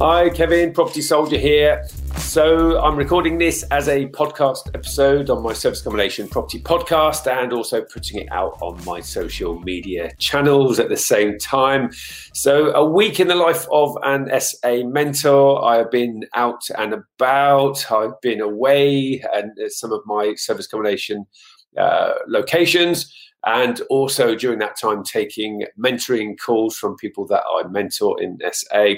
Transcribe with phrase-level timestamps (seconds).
[0.00, 1.86] Hi, Kevin, Property Soldier here.
[2.16, 7.52] So, I'm recording this as a podcast episode on my service accommodation property podcast and
[7.52, 11.90] also putting it out on my social media channels at the same time.
[12.32, 15.64] So, a week in the life of an SA mentor.
[15.64, 21.24] I have been out and about, I've been away and some of my service accommodation
[21.78, 23.14] uh, locations
[23.46, 28.94] and also during that time taking mentoring calls from people that I mentor in SA.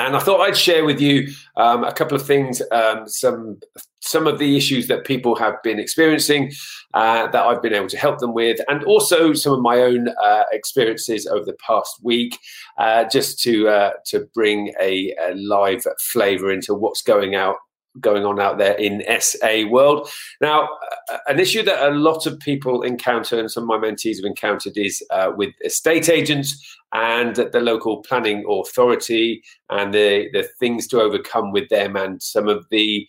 [0.00, 3.60] And I thought I'd share with you um, a couple of things, um, some
[4.00, 6.52] some of the issues that people have been experiencing
[6.94, 10.08] uh, that I've been able to help them with, and also some of my own
[10.08, 12.38] uh, experiences over the past week,
[12.78, 17.56] uh, just to uh, to bring a, a live flavour into what's going out
[18.00, 20.08] going on out there in SA world.
[20.40, 20.68] Now,
[21.12, 24.24] uh, an issue that a lot of people encounter, and some of my mentees have
[24.24, 30.86] encountered, is uh, with estate agents and the local planning authority and the, the things
[30.88, 33.06] to overcome with them and some of the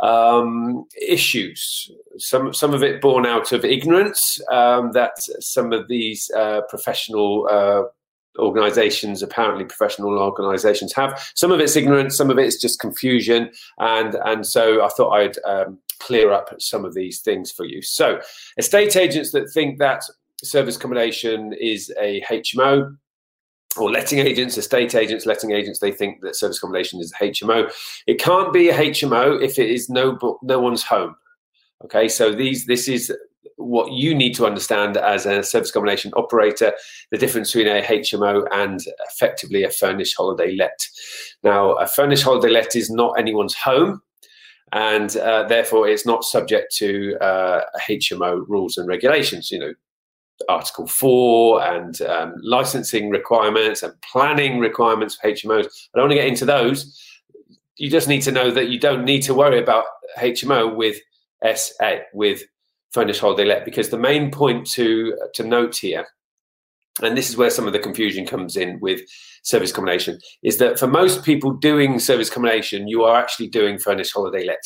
[0.00, 1.90] um, issues.
[2.18, 7.48] Some some of it born out of ignorance um, that some of these uh, professional
[7.50, 7.82] uh,
[8.38, 14.14] organizations apparently professional organizations have some of it's ignorance some of it's just confusion and
[14.24, 18.20] and so i thought i'd um, clear up some of these things for you so
[18.56, 20.04] estate agents that think that
[20.42, 22.96] service accommodation is a hmo
[23.76, 27.70] or letting agents, estate agents, letting agents, they think that service accommodation is a HMO.
[28.06, 31.14] It can't be a HMO if it is no no one's home.
[31.84, 33.12] Okay, so these this is
[33.60, 36.72] what you need to understand as a service accommodation operator
[37.10, 40.78] the difference between a HMO and effectively a furnished holiday let.
[41.42, 44.02] Now, a furnished holiday let is not anyone's home.
[44.72, 49.50] And uh, therefore, it's not subject to uh, HMO rules and regulations.
[49.50, 49.74] You know,
[50.48, 55.66] Article 4 and um, licensing requirements and planning requirements for HMOs.
[55.66, 56.98] I don't want to get into those.
[57.76, 59.84] You just need to know that you don't need to worry about
[60.18, 60.98] HMO with
[61.56, 62.42] SA, with
[62.92, 66.06] furnished holiday let because the main point to to note here
[67.02, 69.00] and this is where some of the confusion comes in with
[69.42, 74.12] service accommodation is that for most people doing service accommodation you are actually doing furnished
[74.12, 74.62] holiday let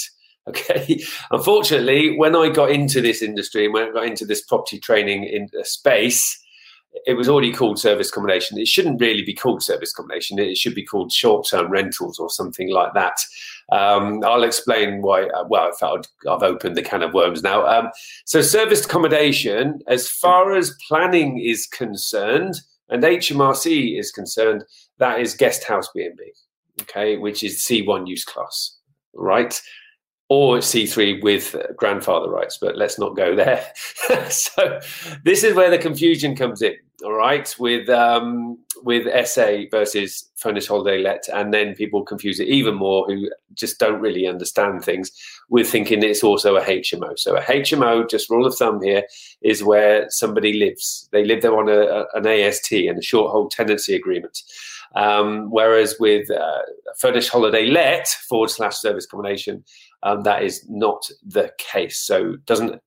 [0.48, 1.02] okay?
[1.30, 5.24] Unfortunately when i got into this industry and when i got into this property training
[5.24, 6.43] in uh, space
[7.06, 8.58] it was already called service accommodation.
[8.58, 10.38] It shouldn't really be called service accommodation.
[10.38, 13.18] It should be called short term rentals or something like that.
[13.72, 15.24] Um, I'll explain why.
[15.24, 17.66] Uh, well, I felt I've opened the can of worms now.
[17.66, 17.90] Um,
[18.24, 24.64] so, service accommodation, as far as planning is concerned and HMRC is concerned,
[24.98, 26.32] that is guest house B&B,
[26.82, 28.78] okay, which is C1 use class,
[29.14, 29.60] right?
[30.28, 33.64] or C3 with grandfather rights, but let's not go there.
[34.30, 34.80] so
[35.22, 40.68] this is where the confusion comes in, all right, with um, with SA versus furnished
[40.68, 45.10] holiday let, and then people confuse it even more who just don't really understand things
[45.48, 47.18] with thinking it's also a HMO.
[47.18, 49.02] So a HMO, just rule of thumb here,
[49.42, 51.08] is where somebody lives.
[51.12, 54.40] They live there on a, an AST and a short hold tenancy agreement.
[54.94, 56.62] Um, whereas with uh,
[56.98, 59.64] furnished holiday let forward slash service accommodation,
[60.04, 61.98] um, that is not the case.
[61.98, 62.80] So doesn't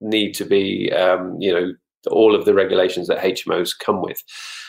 [0.00, 1.72] need to be, um, you know,
[2.08, 4.22] all of the regulations that HMOs come with.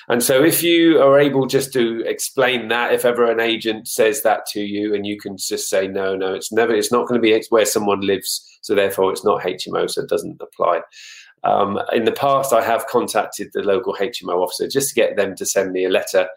[0.09, 4.23] And so if you are able just to explain that, if ever an agent says
[4.23, 7.21] that to you and you can just say, no, no, it's never, it's not going
[7.21, 8.45] to be where someone lives.
[8.61, 10.81] So therefore it's not HMO, so it doesn't apply.
[11.43, 15.35] Um, in the past, I have contacted the local HMO officer just to get them
[15.35, 16.27] to send me a letter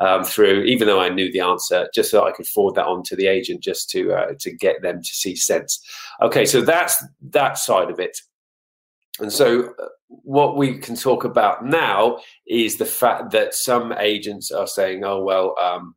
[0.00, 3.02] um, through, even though I knew the answer, just so I could forward that on
[3.04, 5.80] to the agent, just to uh, to get them to see sense.
[6.22, 8.18] Okay, so that's that side of it.
[9.18, 14.50] And so, uh, what we can talk about now is the fact that some agents
[14.50, 15.94] are saying, "Oh well." Um,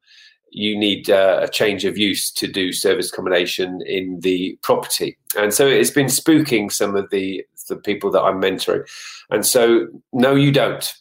[0.51, 5.17] you need uh, a change of use to do service accommodation in the property.
[5.37, 8.83] And so it's been spooking some of the, the people that I'm mentoring.
[9.29, 10.91] And so, no, you don't.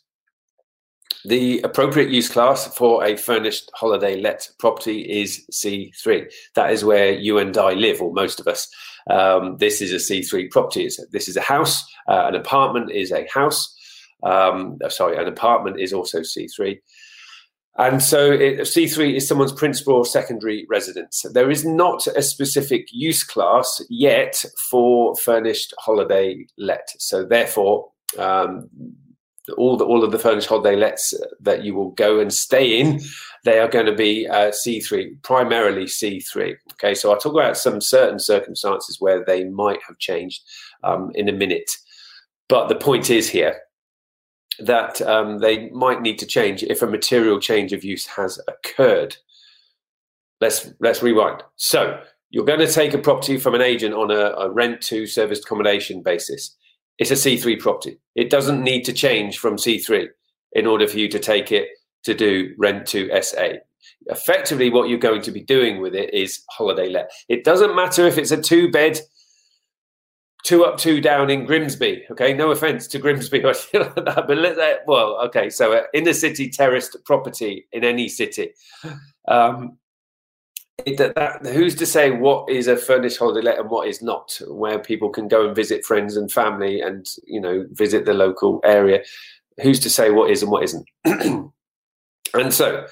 [1.25, 6.31] The appropriate use class for a furnished holiday let property is C3.
[6.55, 8.69] That is where you and I live, or most of us.
[9.11, 10.89] Um, this is a C3 property.
[11.11, 11.83] This is a house.
[12.09, 13.75] Uh, an apartment is a house.
[14.23, 16.79] Um, uh, sorry, an apartment is also C3.
[17.79, 21.25] And so it, C3 is someone's principal or secondary residence.
[21.33, 26.89] There is not a specific use class yet for furnished holiday let.
[26.99, 27.89] So therefore,
[28.19, 28.69] um,
[29.57, 33.01] all the, all of the furnished holiday lets that you will go and stay in,
[33.45, 36.57] they are going to be uh, C3, primarily C3.
[36.73, 40.43] Okay, so I'll talk about some certain circumstances where they might have changed
[40.85, 41.71] um, in a minute.
[42.49, 43.61] But the point is here
[44.59, 49.17] that um, they might need to change if a material change of use has occurred.
[50.41, 51.43] Let's let's rewind.
[51.57, 52.01] So
[52.31, 55.45] you're going to take a property from an agent on a, a rent to serviced
[55.45, 56.57] accommodation basis.
[56.99, 57.99] It's a C3 property.
[58.15, 60.09] It doesn't need to change from C3
[60.53, 61.69] in order for you to take it
[62.05, 63.55] to do rent to SA.
[64.07, 67.11] Effectively, what you're going to be doing with it is holiday let.
[67.29, 69.01] It doesn't matter if it's a two bed
[70.45, 72.05] two up, two down in Grimsby.
[72.11, 76.13] Okay, no offense to Grimsby or like that, but let that, well, okay, so inner
[76.13, 78.53] city terraced property in any city.
[79.29, 79.77] Um,
[80.87, 84.41] that, that, who's to say what is a furnished holiday let and what is not,
[84.49, 88.61] where people can go and visit friends and family and you know visit the local
[88.65, 89.03] area?
[89.63, 90.89] Who's to say what is and what isn't?
[91.05, 91.53] and
[92.51, 92.87] so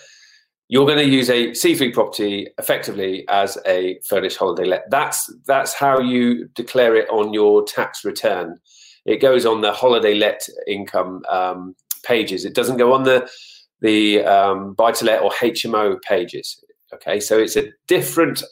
[0.68, 4.90] you're going to use a C3 property effectively as a furnished holiday let.
[4.90, 8.58] That's that's how you declare it on your tax return.
[9.04, 12.44] It goes on the holiday let income um, pages.
[12.44, 13.30] It doesn't go on the
[13.80, 16.60] the um, buy to let or HMO pages.
[16.94, 18.42] Okay, so it's a different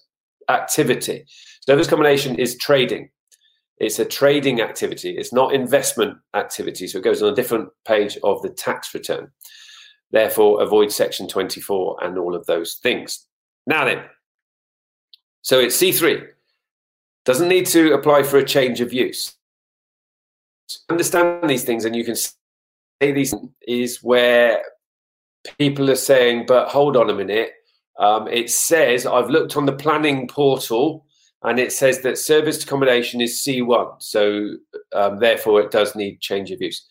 [0.48, 1.25] activity.
[1.66, 3.10] Service accommodation is trading.
[3.78, 5.16] It's a trading activity.
[5.16, 6.86] It's not investment activity.
[6.86, 9.31] So it goes on a different page of the tax return.
[10.10, 13.26] Therefore, avoid section 24 and all of those things.
[13.66, 14.04] Now then,
[15.42, 16.28] so it's C3.
[17.25, 19.34] Doesn't need to apply for a change of use.
[20.88, 22.32] Understand these things, and you can say
[23.00, 23.34] these
[23.66, 24.62] is where
[25.58, 27.52] people are saying, but hold on a minute.
[27.99, 31.05] Um, it says, I've looked on the planning portal
[31.43, 34.02] and it says that serviced accommodation is C1.
[34.02, 34.55] So
[34.94, 36.85] um, therefore, it does need change of use.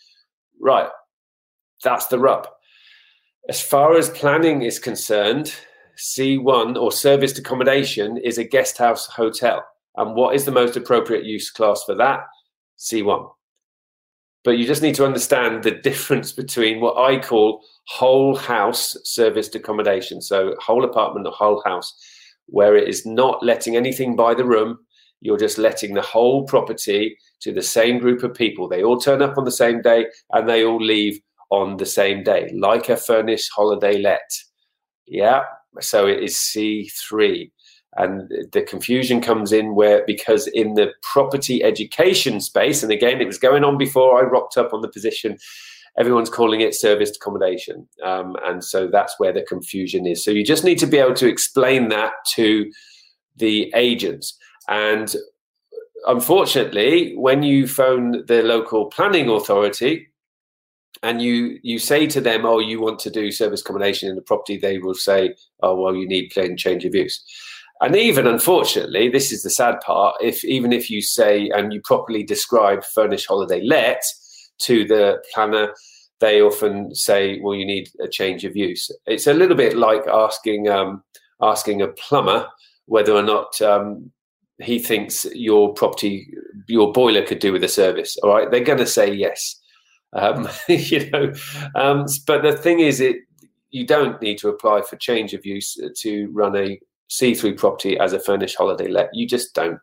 [0.62, 0.90] Right.
[1.84, 2.48] That's the rub.
[3.50, 5.54] As far as planning is concerned,
[5.98, 9.66] C1 or serviced accommodation is a guest house hotel.
[9.98, 12.22] And what is the most appropriate use class for that?
[12.80, 13.30] C1.
[14.44, 19.56] But you just need to understand the difference between what I call whole house serviced
[19.56, 20.22] accommodation.
[20.22, 21.94] So, whole apartment or whole house,
[22.48, 24.80] where it is not letting anything by the room.
[25.22, 28.68] You're just letting the whole property to the same group of people.
[28.68, 31.20] They all turn up on the same day and they all leave
[31.50, 34.30] on the same day, like a furnished holiday let.
[35.06, 35.44] Yeah,
[35.80, 37.52] so it is C3.
[37.96, 43.28] And the confusion comes in where, because in the property education space, and again, it
[43.28, 45.38] was going on before I rocked up on the position,
[45.98, 47.88] everyone's calling it serviced accommodation.
[48.04, 50.24] Um, and so that's where the confusion is.
[50.24, 52.72] So you just need to be able to explain that to
[53.36, 54.38] the agents.
[54.68, 55.16] And
[56.08, 60.08] unfortunately, when you phone the local planning authority,
[61.02, 64.22] and you you say to them, "Oh, you want to do service accommodation in the
[64.22, 67.22] property," they will say, "Oh, well, you need plain change of use."
[67.82, 70.16] And even unfortunately, this is the sad part.
[70.22, 74.02] If even if you say and you properly describe furnished holiday let
[74.60, 75.74] to the planner,
[76.20, 80.08] they often say, "Well, you need a change of use." It's a little bit like
[80.08, 81.04] asking um,
[81.42, 82.48] asking a plumber
[82.86, 84.12] whether or not um,
[84.62, 86.34] he thinks your property,
[86.68, 88.18] your boiler could do with a service.
[88.24, 89.60] All right, they're going to say yes.
[90.14, 91.34] Um, you know,
[91.76, 93.18] um, but the thing is, it
[93.72, 96.80] you don't need to apply for change of use to run a
[97.10, 99.10] C3 property as a furnished holiday let.
[99.14, 99.80] You just don't.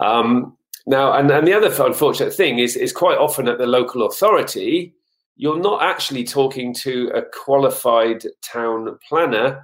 [0.00, 4.06] Um, now, and, and the other unfortunate thing is, is quite often at the local
[4.06, 4.94] authority,
[5.36, 9.62] you're not actually talking to a qualified town planner.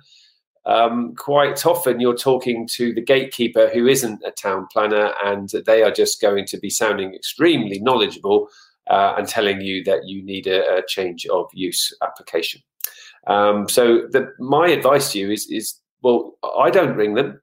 [0.64, 5.82] Um, quite often, you're talking to the gatekeeper who isn't a town planner, and they
[5.82, 8.48] are just going to be sounding extremely knowledgeable
[8.88, 12.62] uh, and telling you that you need a, a change of use application.
[13.26, 17.40] Um, so the, my advice to you is, is, well, I don't ring them.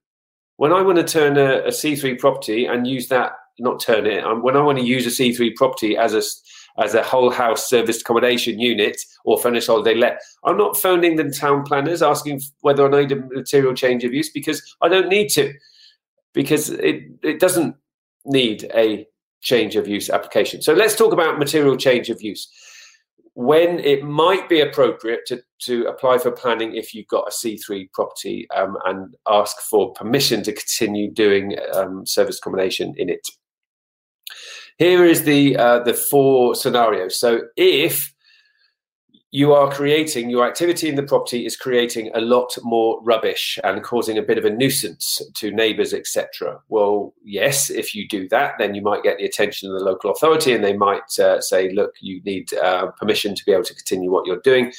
[0.58, 4.24] When I want to turn a a C3 property and use that, not turn it,
[4.24, 6.22] um, when I want to use a C3 property as a
[6.78, 10.22] as a whole house serviced accommodation unit or furnished holiday let.
[10.44, 14.30] I'm not phoning the town planners asking whether I need a material change of use
[14.30, 15.54] because I don't need to,
[16.34, 17.76] because it, it doesn't
[18.26, 19.08] need a
[19.42, 20.62] change of use application.
[20.62, 22.52] So let's talk about material change of use.
[23.36, 27.92] When it might be appropriate to, to apply for planning if you've got a C3
[27.92, 33.28] property um, and ask for permission to continue doing um, service accommodation in it.
[34.78, 37.20] Here is the uh, the four scenarios.
[37.20, 38.14] So if
[39.36, 43.84] you are creating your activity in the property is creating a lot more rubbish and
[43.84, 48.54] causing a bit of a nuisance to neighbours etc well yes if you do that
[48.60, 51.70] then you might get the attention of the local authority and they might uh, say
[51.74, 54.72] look you need uh, permission to be able to continue what you're doing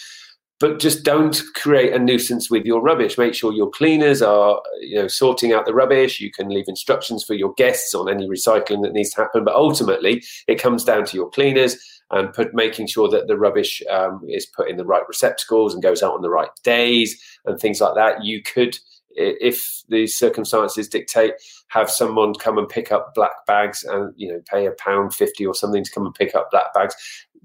[0.59, 3.19] but just don't create a nuisance with your rubbish.
[3.19, 6.21] Make sure your cleaners are you know sorting out the rubbish.
[6.21, 9.55] You can leave instructions for your guests on any recycling that needs to happen but
[9.55, 11.77] ultimately it comes down to your cleaners
[12.11, 15.83] and put making sure that the rubbish um, is put in the right receptacles and
[15.83, 18.25] goes out on the right days and things like that.
[18.25, 18.79] You could,
[19.11, 21.35] if the circumstances dictate,
[21.69, 25.45] have someone come and pick up black bags and you know pay a pound fifty
[25.45, 26.95] or something to come and pick up black bags,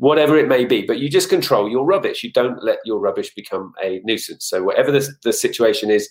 [0.02, 0.82] whatever it may be.
[0.82, 2.24] But you just control your rubbish.
[2.24, 4.46] You don't let your rubbish become a nuisance.
[4.50, 6.10] So whatever the, the situation is.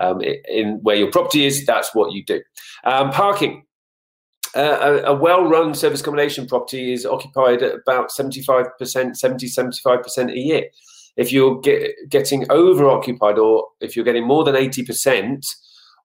[0.00, 2.40] Um, in where your property is, that's what you do.
[2.84, 3.64] Um, parking
[4.54, 10.64] a, a well-run service accommodation property is occupied at about 75%, 70, 75% a year.
[11.16, 15.44] If you're get, getting over-occupied or if you're getting more than 80%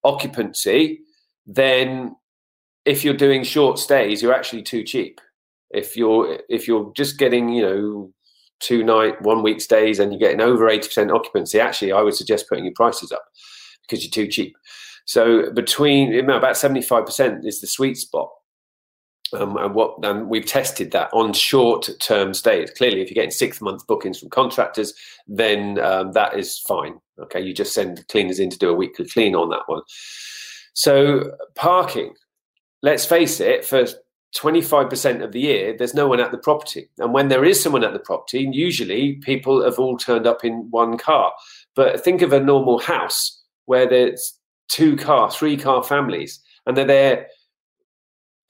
[0.04, 1.02] occupancy,
[1.46, 2.16] then
[2.86, 5.22] if you're doing short stays, you're actually too cheap.
[5.74, 8.14] If you're if you're just getting, you know,
[8.60, 12.48] two night, one week stays and you're getting over 80% occupancy, actually I would suggest
[12.48, 13.24] putting your prices up
[13.82, 14.56] because you're too cheap.
[15.06, 18.30] So between about 75% is the sweet spot.
[19.34, 22.70] Um, and what and we've tested that on short term stays.
[22.70, 24.94] Clearly, if you're getting six month bookings from contractors,
[25.28, 27.00] then um, that is fine.
[27.20, 29.82] Okay, you just send cleaners in to do a weekly clean on that one.
[30.74, 32.14] So parking,
[32.84, 33.88] let's face it, for
[34.36, 36.90] 25% of the year, there's no one at the property.
[36.98, 40.68] And when there is someone at the property, usually people have all turned up in
[40.72, 41.32] one car.
[41.76, 46.86] But think of a normal house where there's two car, three car families, and they're
[46.86, 47.28] there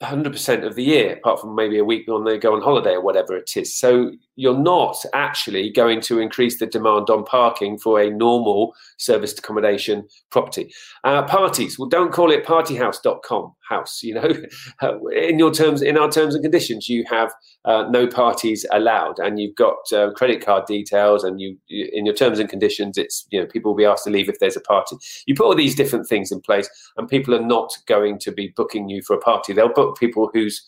[0.04, 3.02] 100% of the year, apart from maybe a week when they go on holiday or
[3.02, 3.76] whatever it is.
[3.76, 9.38] So you're not actually going to increase the demand on parking for a normal serviced
[9.38, 10.72] accommodation property.
[11.04, 14.02] Uh, parties, well, don't call it partyhouse.com house.
[14.02, 17.32] You know, in your terms, in our terms and conditions, you have
[17.64, 22.14] uh, no parties allowed, and you've got uh, credit card details, and you, in your
[22.14, 24.60] terms and conditions, it's you know people will be asked to leave if there's a
[24.60, 24.96] party.
[25.26, 28.52] You put all these different things in place, and people are not going to be
[28.56, 29.52] booking you for a party.
[29.52, 30.64] They'll book people whose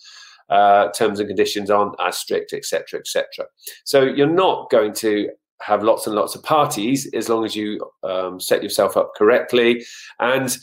[0.49, 3.47] uh, terms and conditions aren't as strict, etc., etc.
[3.85, 5.29] So you're not going to
[5.63, 9.85] have lots and lots of parties as long as you um, set yourself up correctly.
[10.21, 10.57] And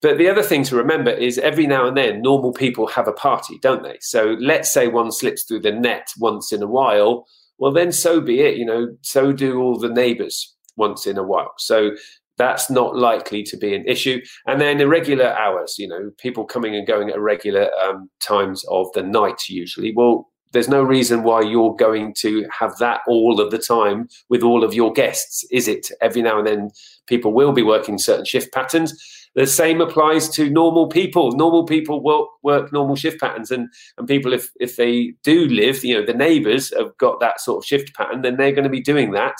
[0.00, 3.12] but the other thing to remember is every now and then normal people have a
[3.12, 3.98] party, don't they?
[4.00, 7.26] So let's say one slips through the net once in a while.
[7.58, 8.56] Well, then so be it.
[8.56, 11.52] You know, so do all the neighbours once in a while.
[11.58, 11.90] So
[12.38, 14.20] that's not likely to be an issue.
[14.46, 18.86] And then irregular hours, you know, people coming and going at irregular um, times of
[18.94, 19.92] the night usually.
[19.94, 24.42] Well, there's no reason why you're going to have that all of the time with
[24.42, 25.90] all of your guests, is it?
[26.00, 26.70] Every now and then,
[27.06, 28.94] people will be working certain shift patterns.
[29.34, 31.32] The same applies to normal people.
[31.32, 33.68] Normal people work, work normal shift patterns, and
[33.98, 37.62] and people, if if they do live, you know, the neighbours have got that sort
[37.62, 39.34] of shift pattern, then they're going to be doing that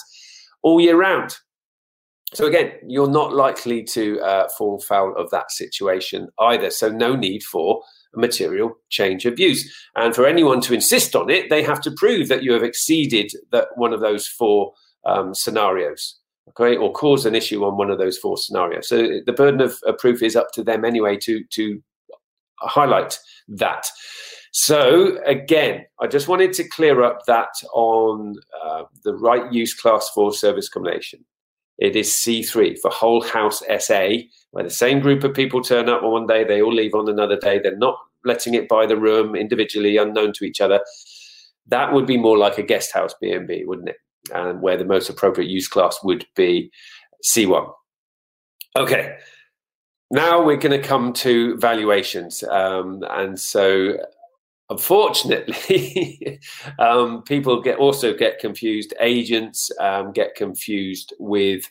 [0.62, 1.38] all year round
[2.34, 6.70] so again, you're not likely to uh, fall foul of that situation either.
[6.70, 7.82] So no need for
[8.14, 9.72] a material change of use.
[9.96, 13.32] And for anyone to insist on it, they have to prove that you have exceeded
[13.52, 14.72] that one of those four
[15.06, 16.16] um, scenarios.
[16.50, 18.88] Okay, or cause an issue on one of those four scenarios.
[18.88, 21.82] So the burden of, of proof is up to them anyway to to
[22.60, 23.18] highlight
[23.48, 23.86] that.
[24.52, 30.10] So again, I just wanted to clear up that on uh, the right use class
[30.14, 31.24] for service accommodation.
[31.78, 34.08] It is C3 for Whole House SA,
[34.50, 37.08] where the same group of people turn up on one day, they all leave on
[37.08, 37.58] another day.
[37.58, 40.80] They're not letting it by the room individually, unknown to each other.
[41.68, 43.96] That would be more like a guest house B&B, wouldn't it?
[44.34, 46.70] And where the most appropriate use class would be
[47.24, 47.70] C1.
[48.76, 49.16] Okay,
[50.10, 52.42] now we're going to come to valuations.
[52.44, 53.98] Um, and so
[54.70, 56.40] unfortunately,
[56.78, 58.94] um, people get also get confused.
[59.00, 61.70] Agents um, get confused with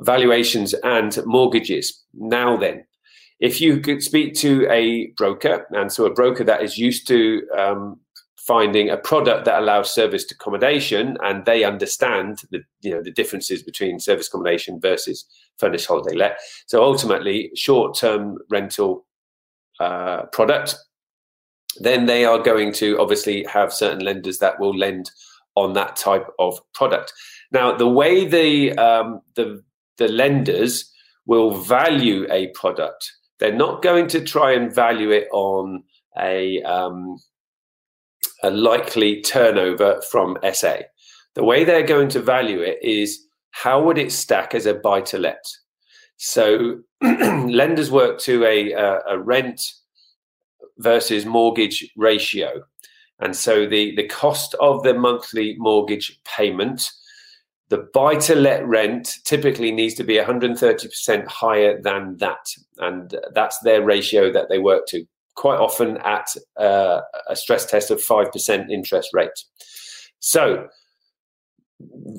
[0.00, 2.04] valuations and mortgages.
[2.14, 2.84] Now then,
[3.40, 7.46] if you could speak to a broker, and so a broker that is used to
[7.56, 8.00] um,
[8.36, 13.62] finding a product that allows serviced accommodation, and they understand the you know the differences
[13.62, 15.24] between service accommodation versus
[15.58, 16.38] furnished holiday let.
[16.66, 19.06] So ultimately, short term rental
[19.80, 20.76] uh, product
[21.80, 25.10] then they are going to obviously have certain lenders that will lend
[25.56, 27.12] on that type of product.
[27.52, 29.62] Now, the way the um, the
[29.98, 30.90] the lenders
[31.26, 35.84] will value a product, they're not going to try and value it on
[36.18, 37.18] a um,
[38.42, 40.76] a likely turnover from SA.
[41.34, 45.00] The way they're going to value it is how would it stack as a buy
[45.02, 45.44] to let?
[46.16, 49.60] So lenders work to a, a, a rent
[50.78, 52.62] versus mortgage ratio.
[53.20, 56.90] And so the, the cost of the monthly mortgage payment,
[57.68, 62.46] the buy to let rent typically needs to be 130% higher than that.
[62.78, 65.04] And that's their ratio that they work to,
[65.36, 66.26] quite often at
[66.58, 69.30] uh, a stress test of 5% interest rate.
[70.18, 70.68] So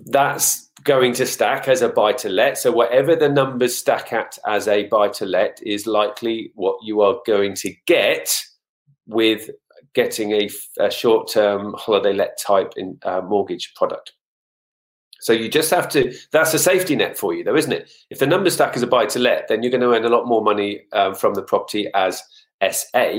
[0.06, 2.58] that's going to stack as a buy to let.
[2.58, 7.02] So whatever the numbers stack at as a buy to let is likely what you
[7.02, 8.34] are going to get
[9.08, 9.50] with
[9.96, 10.50] getting a,
[10.80, 14.14] a short term holiday let type in uh, mortgage product.
[15.22, 16.14] So you just have to.
[16.32, 17.92] That's a safety net for you, though, isn't it?
[18.12, 20.16] If the number stack is a buy to let, then you're going to earn a
[20.16, 22.22] lot more money um, from the property as
[22.62, 23.12] SA.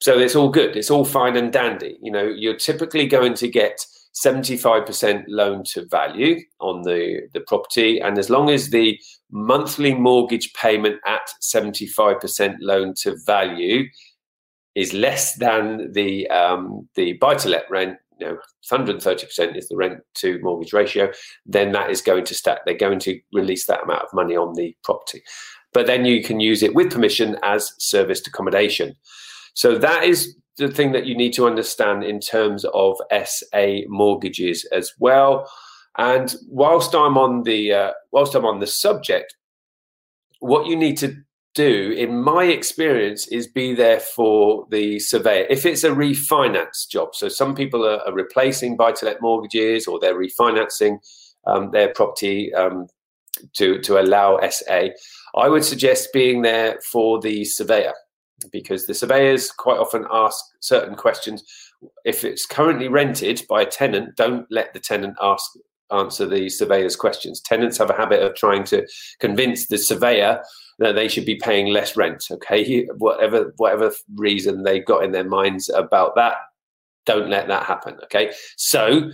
[0.00, 0.76] So it's all good.
[0.76, 1.98] It's all fine and dandy.
[2.02, 3.84] You know, you're typically going to get
[4.24, 8.00] 75% loan to value on the, the property.
[8.00, 8.98] And as long as the
[9.30, 13.84] monthly mortgage payment at 75% loan to value
[14.74, 18.38] is less than the um, the buy to let rent, you know,
[18.70, 21.10] 130% is the rent to mortgage ratio,
[21.46, 22.60] then that is going to stack.
[22.64, 25.22] They're going to release that amount of money on the property.
[25.72, 28.94] But then you can use it with permission as serviced accommodation.
[29.54, 34.66] So that is the thing that you need to understand in terms of SA mortgages
[34.72, 35.50] as well.
[35.96, 39.36] And whilst I'm on the uh, whilst I'm on the subject,
[40.40, 41.16] what you need to
[41.54, 45.46] do, in my experience, is be there for the surveyor.
[45.50, 50.14] If it's a refinance job, so some people are, are replacing buy-to-let mortgages or they're
[50.14, 50.98] refinancing
[51.46, 52.86] um, their property um,
[53.54, 54.88] to to allow SA.
[55.34, 57.94] I would suggest being there for the surveyor
[58.52, 61.44] because the surveyors quite often ask certain questions.
[62.04, 65.50] If it's currently rented by a tenant, don't let the tenant ask
[65.90, 67.40] answer the surveyor's questions.
[67.40, 68.86] Tenants have a habit of trying to
[69.20, 70.42] convince the surveyor
[70.78, 72.26] that they should be paying less rent.
[72.30, 76.36] Okay, whatever whatever reason they've got in their minds about that,
[77.06, 77.96] don't let that happen.
[78.04, 79.10] Okay, so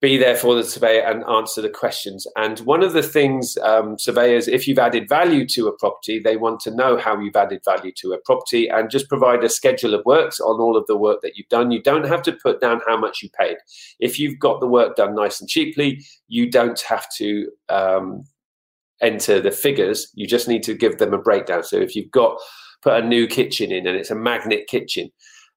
[0.00, 2.24] be there for the surveyor and answer the questions.
[2.36, 6.36] And one of the things um, surveyors, if you've added value to a property, they
[6.36, 9.94] want to know how you've added value to a property and just provide a schedule
[9.94, 11.72] of works on all of the work that you've done.
[11.72, 13.56] You don't have to put down how much you paid.
[13.98, 18.22] If you've got the work done nice and cheaply, you don't have to um,
[19.02, 20.12] enter the figures.
[20.14, 21.64] You just need to give them a breakdown.
[21.64, 22.38] So if you've got
[22.82, 25.10] put a new kitchen in and it's a magnet kitchen,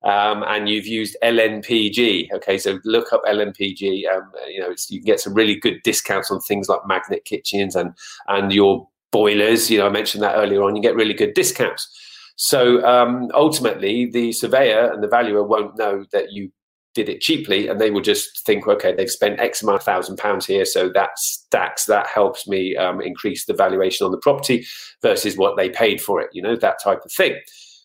[0.03, 2.31] um, and you've used LNPG.
[2.33, 4.07] Okay, so look up LNPG.
[4.11, 7.75] Um, you know, you can get some really good discounts on things like magnet kitchens
[7.75, 7.93] and
[8.27, 9.69] and your boilers.
[9.69, 10.75] You know, I mentioned that earlier on.
[10.75, 11.89] You get really good discounts.
[12.35, 16.51] So um, ultimately, the surveyor and the valuer won't know that you
[16.93, 20.17] did it cheaply, and they will just think, okay, they've spent X amount of thousand
[20.17, 21.85] pounds here, so that stacks.
[21.85, 24.65] That helps me um, increase the valuation on the property
[25.01, 26.29] versus what they paid for it.
[26.33, 27.35] You know, that type of thing.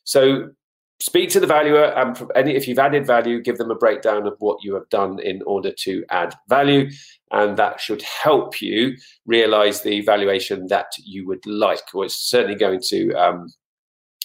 [0.04, 0.50] So
[1.00, 1.84] speak to the valuer
[2.34, 5.42] and if you've added value give them a breakdown of what you have done in
[5.42, 6.88] order to add value
[7.32, 12.56] and that should help you realize the valuation that you would like or it's certainly
[12.56, 13.46] going to um,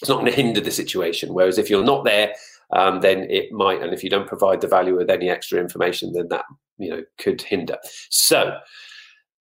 [0.00, 2.32] it's not going to hinder the situation whereas if you're not there
[2.74, 6.12] um, then it might and if you don't provide the value with any extra information
[6.12, 6.44] then that
[6.78, 7.76] you know could hinder
[8.08, 8.56] so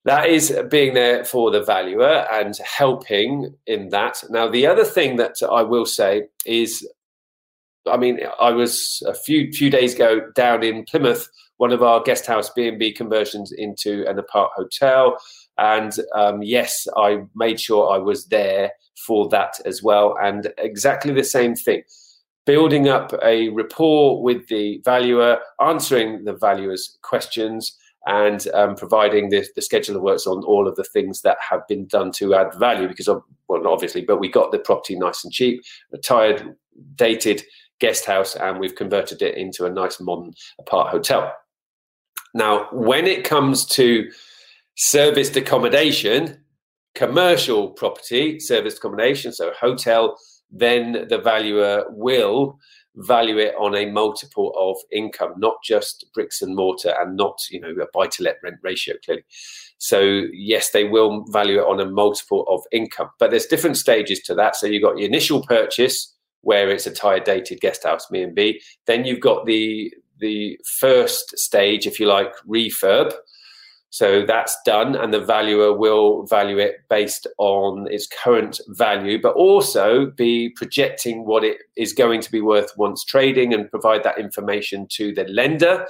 [0.06, 4.24] that is being there for the valuer and helping in that.
[4.30, 6.88] Now, the other thing that I will say is
[7.89, 12.02] I mean, I was a few few days ago down in Plymouth, one of our
[12.02, 15.17] guest house B and B conversions into an apart hotel,
[15.58, 18.71] and um, yes, I made sure I was there
[19.06, 21.84] for that as well, and exactly the same thing.
[22.45, 29.45] Building up a rapport with the valuer, answering the valuer's questions, and um, providing the,
[29.56, 32.54] the schedule of works on all of the things that have been done to add
[32.58, 32.88] value.
[32.88, 33.10] Because,
[33.50, 35.62] well, obviously, but we got the property nice and cheap,
[36.04, 36.56] tired,
[36.95, 37.43] dated
[37.80, 41.34] guest house and we've converted it into a nice modern apart hotel.
[42.34, 44.12] Now, when it comes to
[44.76, 46.40] serviced accommodation,
[46.96, 50.18] commercial property, serviced accommodation, so hotel,
[50.52, 52.58] then the valuer will
[52.96, 57.60] value it on a multiple of income, not just bricks and mortar and not, you
[57.60, 59.24] know, a buy to let rent ratio clearly.
[59.78, 60.02] So
[60.34, 64.36] yes, they will value it on a multiple of income, but there's different stages to
[64.36, 64.56] that.
[64.56, 66.16] So you've got your initial purchase,
[66.48, 70.58] where it's a tired dated guest house B and B then you've got the the
[70.80, 73.12] first stage if you like refurb.
[73.90, 79.36] So that's done and the valuer will value it based on its current value but
[79.36, 84.18] also be projecting what it is going to be worth once trading and provide that
[84.18, 85.86] information to the lender.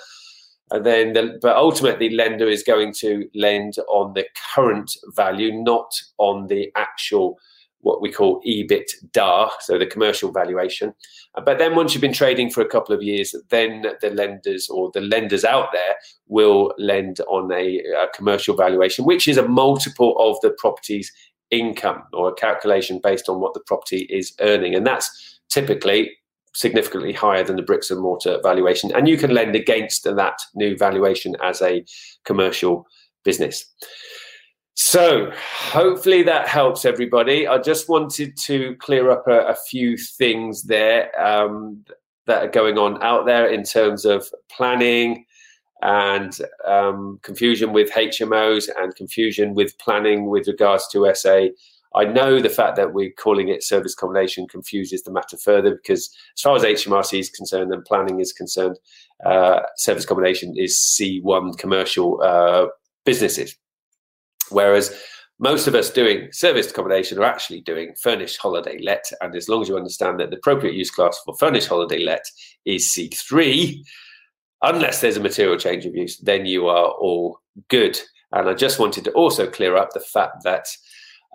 [0.72, 5.90] And then, the, but ultimately, lender is going to lend on the current value, not
[6.18, 7.38] on the actual
[7.88, 10.94] what we call EBITDA, so the commercial valuation.
[11.36, 14.70] Uh, but then once you've been trading for a couple of years, then the lenders
[14.70, 15.96] or the lenders out there
[16.28, 21.12] will lend on a, a commercial valuation, which is a multiple of the property's
[21.50, 24.76] income or a calculation based on what the property is earning.
[24.76, 26.12] And that's typically
[26.54, 28.92] significantly higher than the bricks and mortar valuation.
[28.96, 31.86] And you can lend against that new valuation as a
[32.26, 32.86] commercial
[33.24, 33.66] business.
[34.80, 37.48] So, hopefully that helps everybody.
[37.48, 41.84] I just wanted to clear up a, a few things there um,
[42.28, 45.26] that are going on out there in terms of planning
[45.82, 51.48] and um, confusion with HMOs and confusion with planning with regards to SA.
[51.96, 56.16] I know the fact that we're calling it service accommodation confuses the matter further because,
[56.36, 58.78] as far as HMRC is concerned and planning is concerned,
[59.26, 62.68] uh, service accommodation is C1 commercial uh,
[63.06, 63.58] businesses.
[64.50, 64.96] Whereas
[65.40, 69.06] most of us doing serviced accommodation are actually doing furnished holiday let.
[69.22, 72.24] And as long as you understand that the appropriate use class for furnished holiday let
[72.66, 73.84] is C3,
[74.64, 78.00] unless there's a material change of use, then you are all good.
[78.32, 80.68] And I just wanted to also clear up the fact that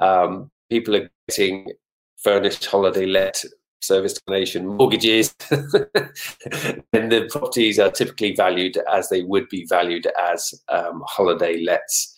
[0.01, 1.68] um, people are getting
[2.16, 3.44] furnished holiday let
[3.81, 10.55] service accommodation mortgages, and the properties are typically valued as they would be valued as
[10.68, 12.12] um, holiday lets.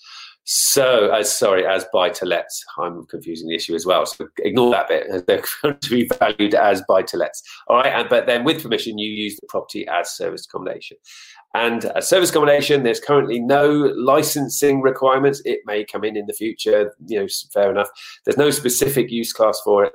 [0.46, 4.04] So, as sorry, as buy to lets, I'm confusing the issue as well.
[4.04, 5.07] So ignore that bit.
[5.26, 7.42] They're going to be valued as buy to lets.
[7.66, 10.98] All right, and, but then with permission, you use the property as service accommodation.
[11.54, 15.40] And a service accommodation, there's currently no licensing requirements.
[15.46, 16.94] It may come in in the future.
[17.07, 17.88] You know, fair enough.
[18.24, 19.92] There's no specific use class for it,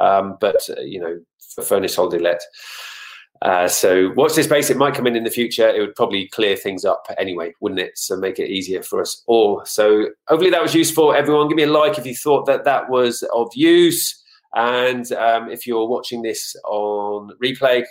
[0.00, 1.20] um, but uh, you know,
[1.54, 2.40] for furnished holiday let.
[3.42, 4.70] Uh, so watch this space.
[4.70, 5.68] It might come in in the future.
[5.68, 7.98] It would probably clear things up anyway, wouldn't it?
[7.98, 9.64] So make it easier for us all.
[9.64, 11.12] So hopefully that was useful.
[11.12, 14.22] Everyone, give me a like if you thought that that was of use.
[14.54, 17.84] And um, if you're watching this on replay